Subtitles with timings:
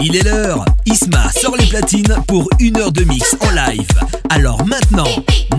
[0.00, 0.64] Il est l'heure.
[0.86, 3.88] Isma sort les platines pour une heure de mix en live.
[4.30, 5.08] Alors maintenant,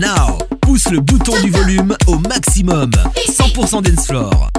[0.00, 2.90] now, pousse le bouton du volume au maximum.
[3.28, 4.50] 100% dance floor.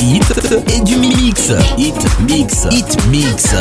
[0.00, 0.22] hits
[0.74, 1.52] et du mix.
[1.78, 1.94] Hit
[2.28, 2.66] mix.
[2.70, 3.54] Hit mix.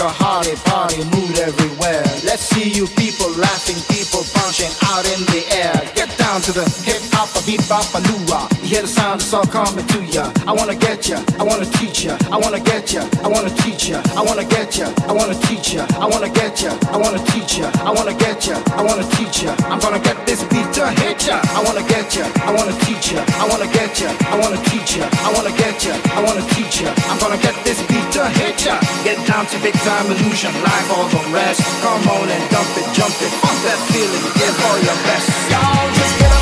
[0.00, 2.00] Your hearty party mood everywhere.
[2.24, 5.76] Let's see you people laughing, people punching out in the air.
[5.92, 8.48] Get down to the hip hop, a beat bop, a lua.
[8.64, 10.32] You hear the sound, it's all coming to ya.
[10.48, 13.92] I wanna get ya, I wanna teach ya, I wanna get ya, I wanna teach
[13.92, 17.20] ya, I wanna get ya, I wanna teach ya, I wanna get ya, I wanna
[17.28, 19.52] teach ya, I wanna get ya, I wanna teach ya.
[19.68, 21.36] I'm gonna get this beat to hit ya.
[21.52, 24.96] I wanna get ya, I wanna teach ya, I wanna get ya, I wanna teach
[24.96, 26.88] ya, I wanna get ya, I wanna teach ya.
[27.10, 27.84] I'm gonna get this
[28.28, 28.78] hit ya.
[29.04, 31.62] Get down to big time illusion, life all the rest.
[31.82, 35.28] Come on and dump it, jump it, fuck that feeling, give all your best.
[35.50, 36.39] Y'all just get up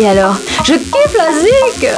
[0.00, 1.94] Et alors, je kiffe la zik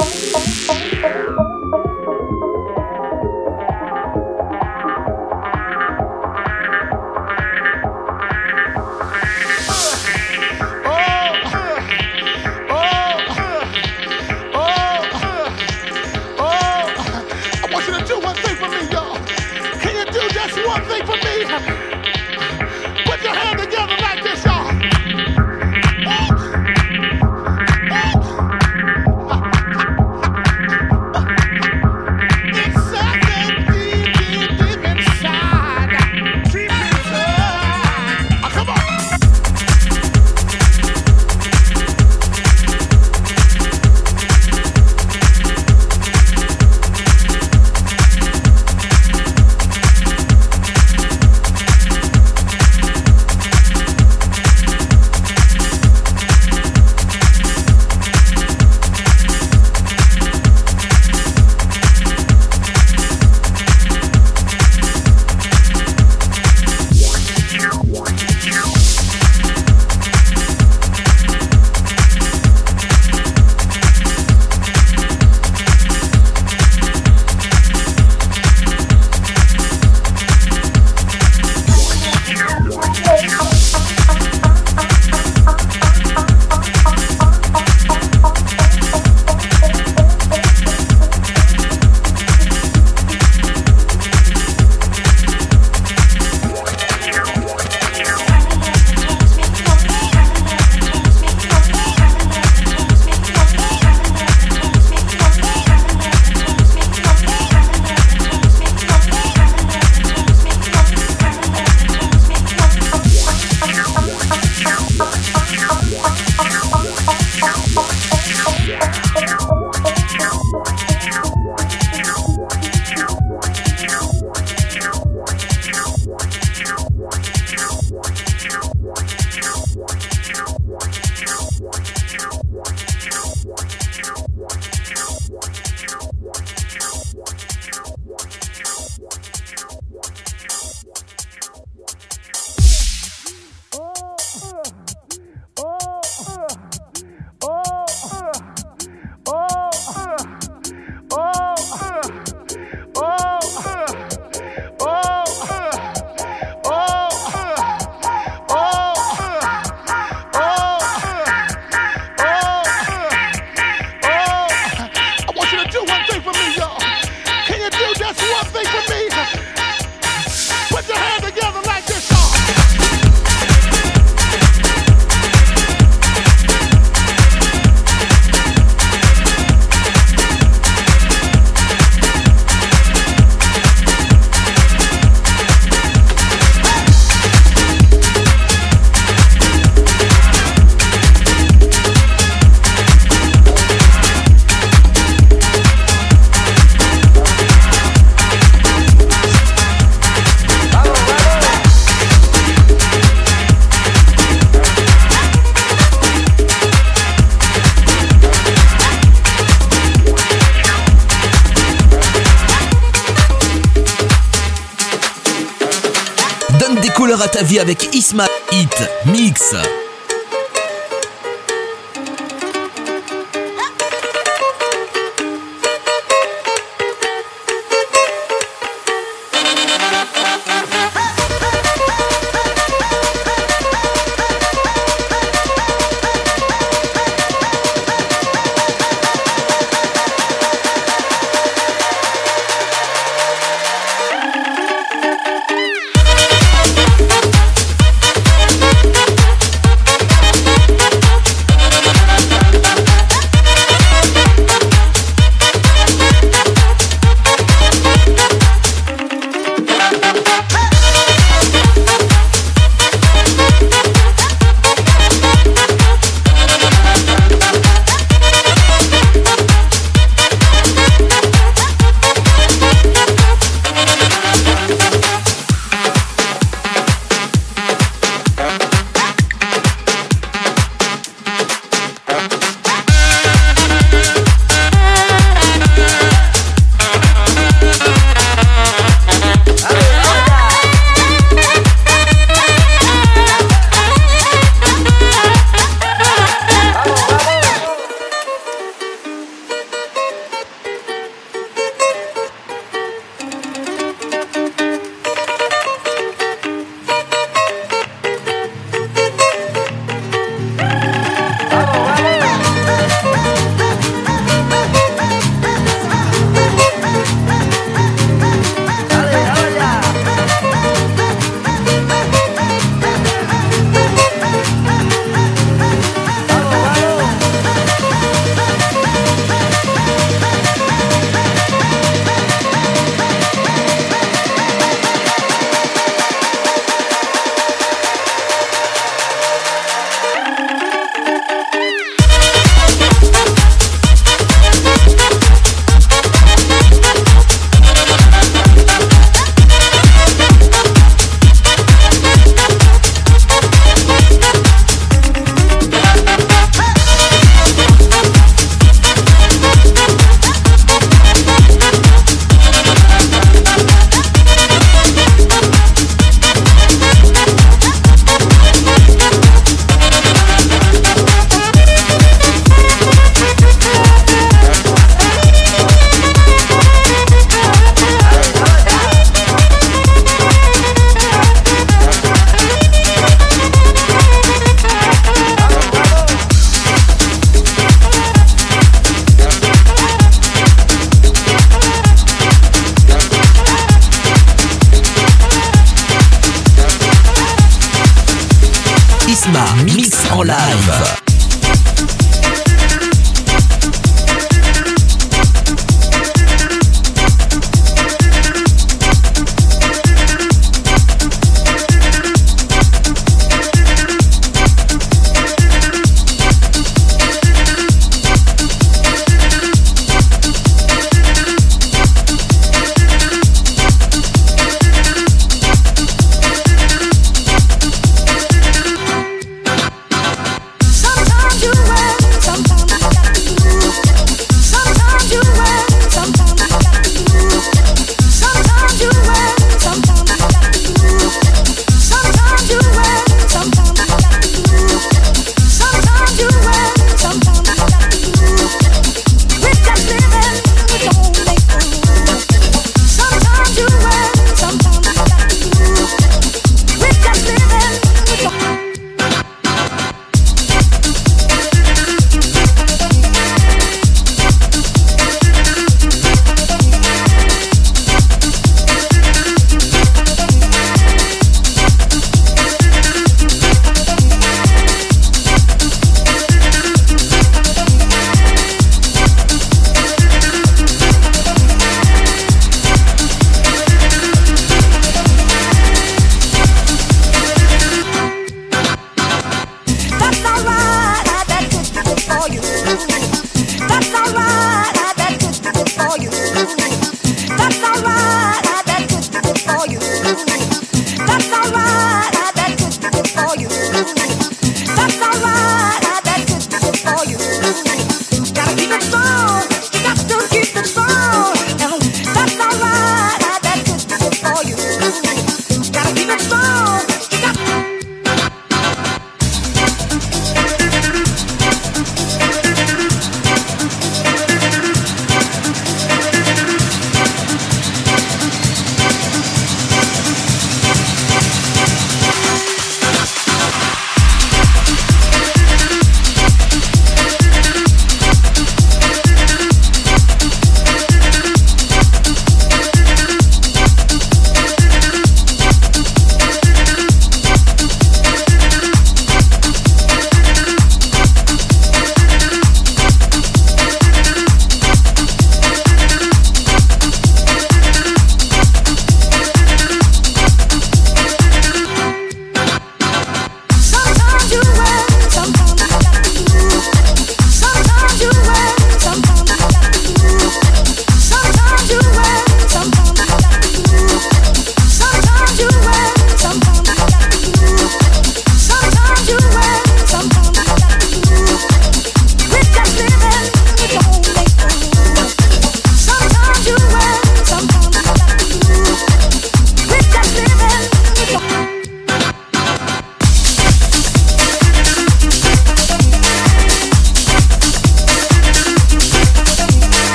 [217.27, 219.55] ta vie avec Isma Hit Mix.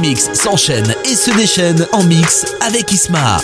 [0.00, 3.38] d'Hitmix s'enchaîne et se déchaîne en mix avec Isma.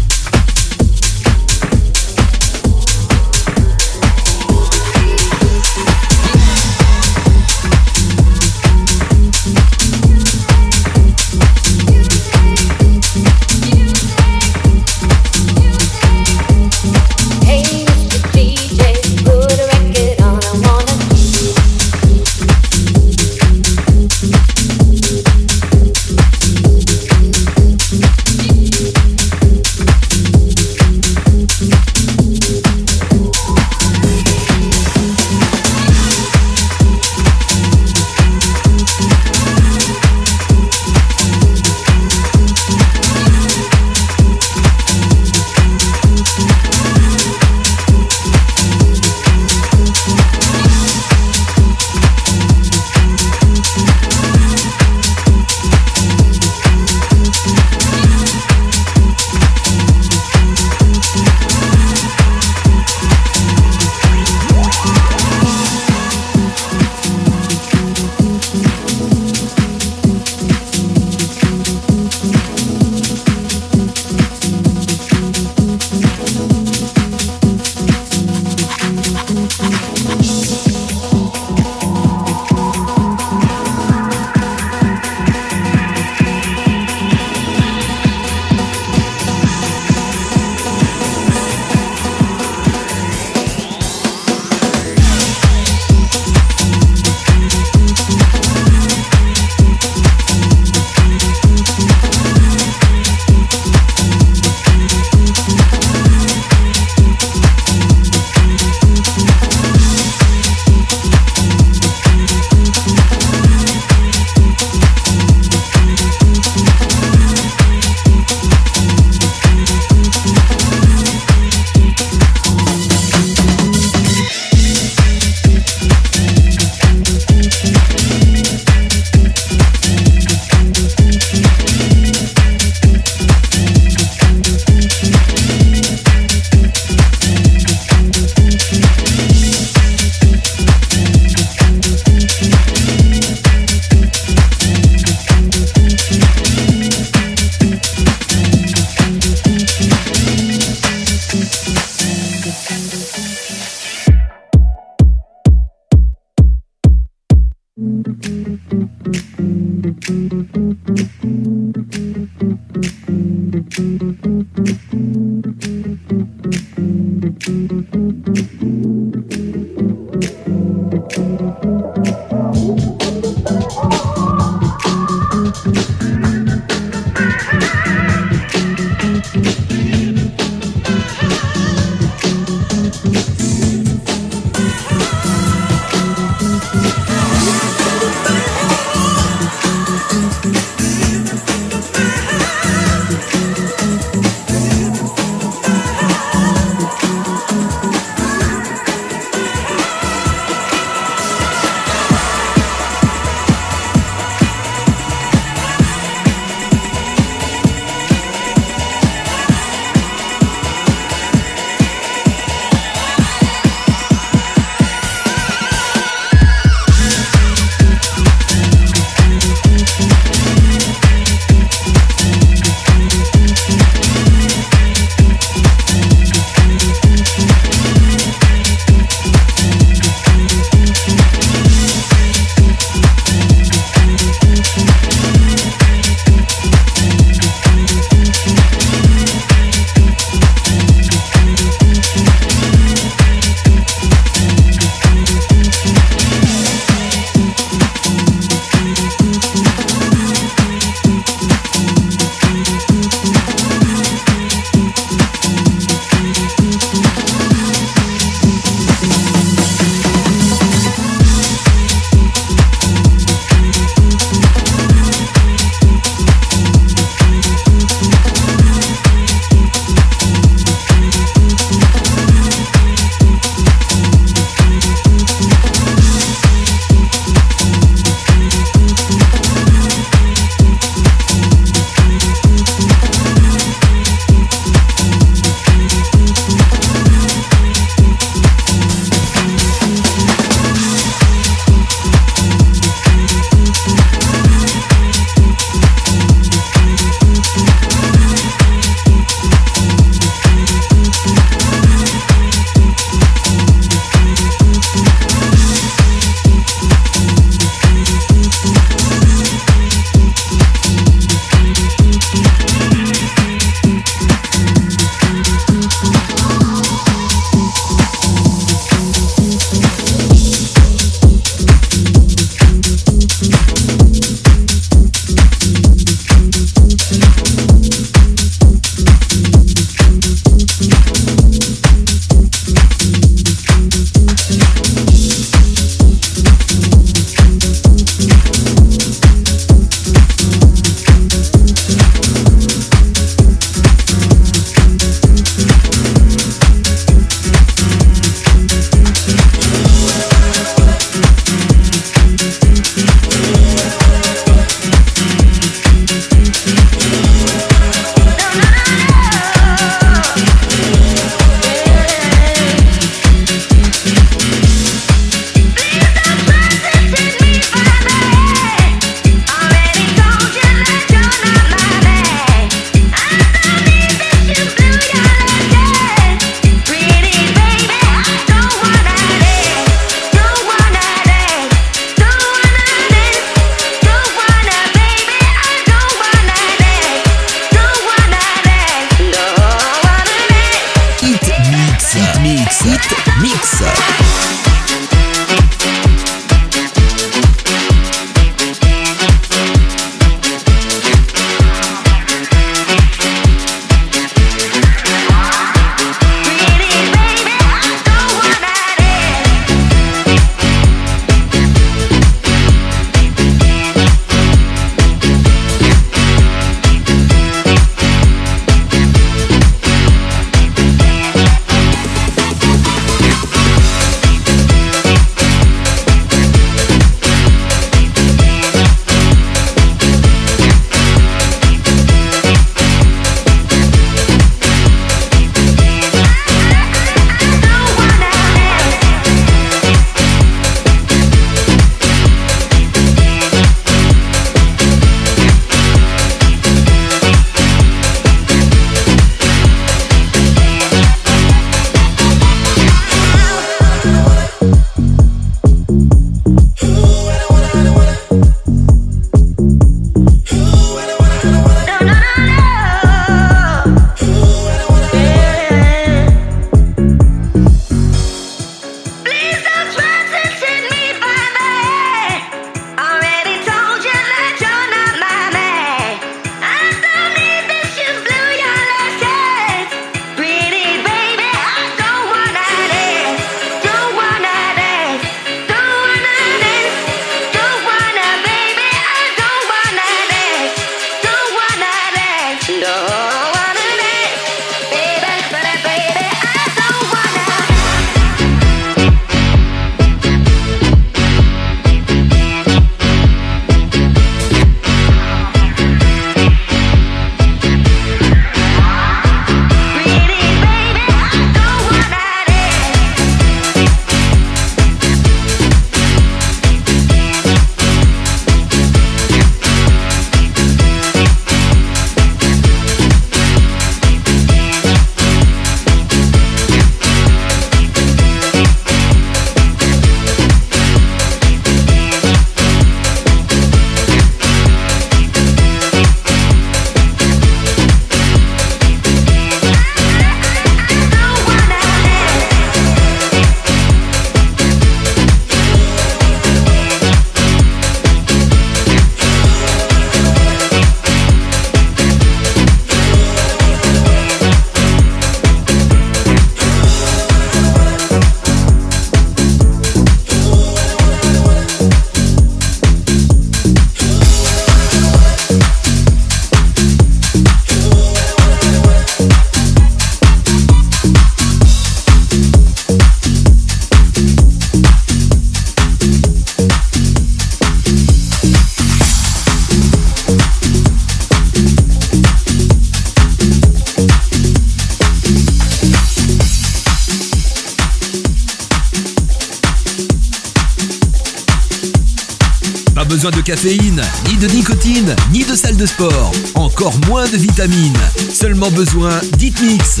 [593.44, 596.32] Caféine, ni de nicotine, ni de salle de sport.
[596.54, 597.92] Encore moins de vitamines.
[598.32, 600.00] Seulement besoin d'Hitmix.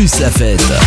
[0.00, 0.79] Plus la fête.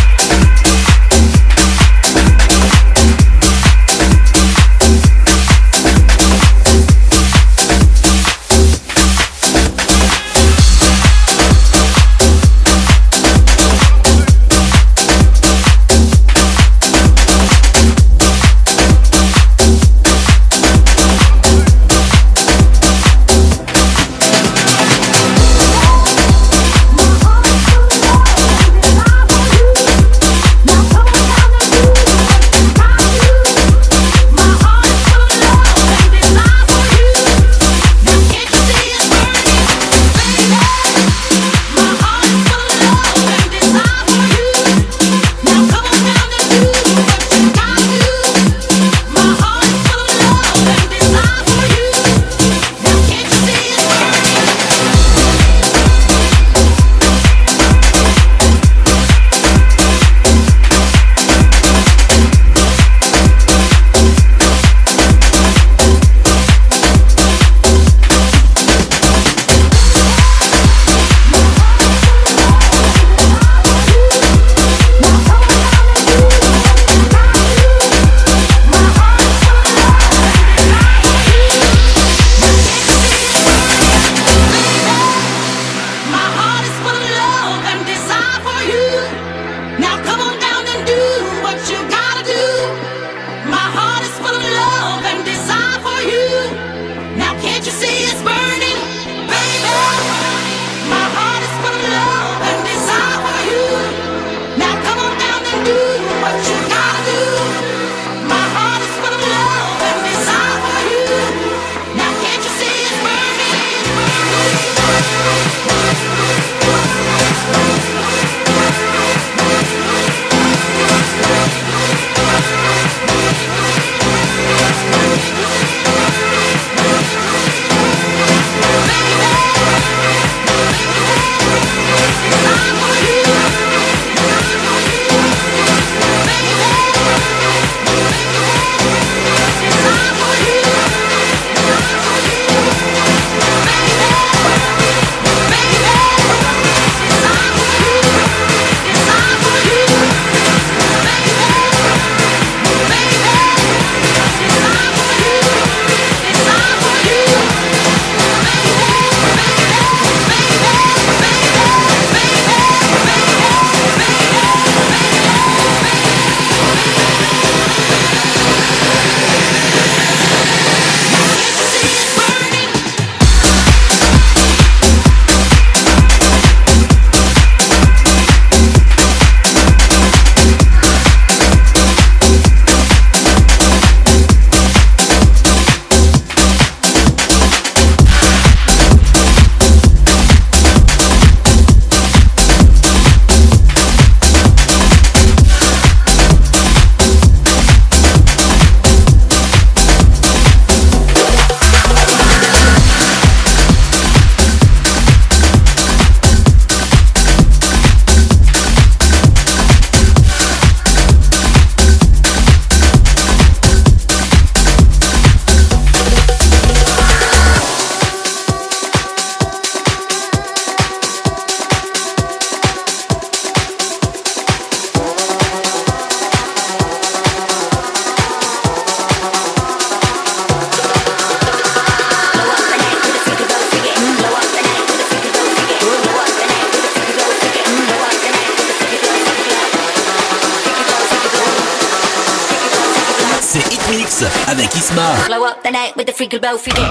[246.34, 246.83] aquele belo filho.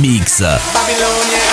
[0.00, 1.45] mixa Babilônia.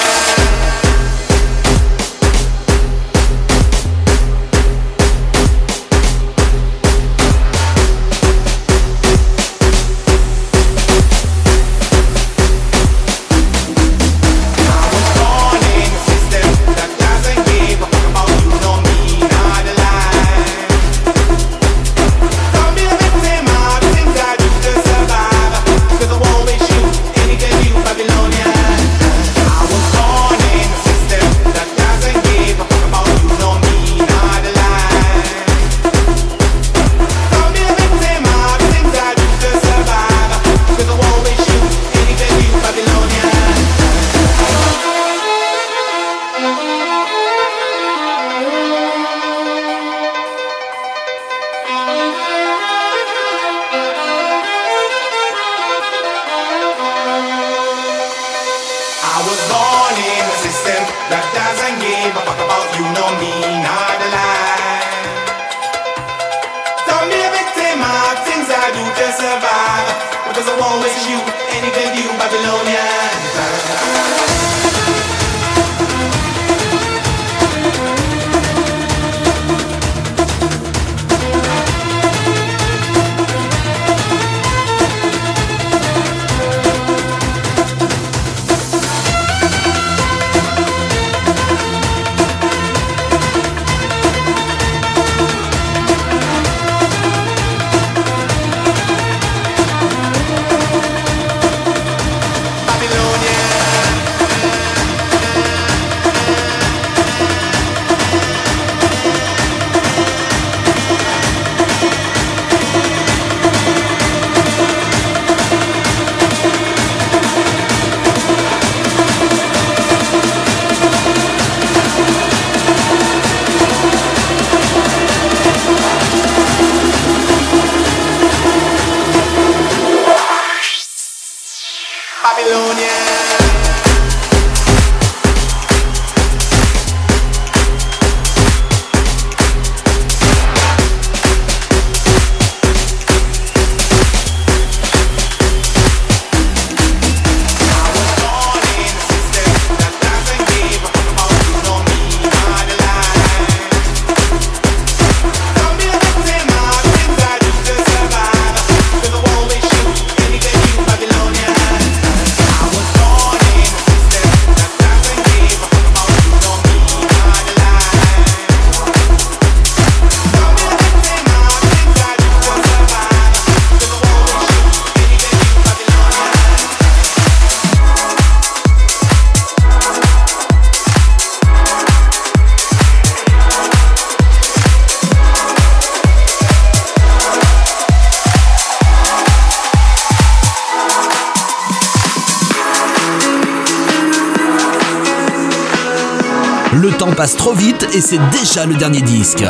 [197.93, 199.43] Et c'est déjà le dernier disque.